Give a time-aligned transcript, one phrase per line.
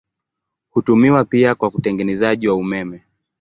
[0.69, 3.03] Hutumiwa pia kwa utengenezaji wa umeme.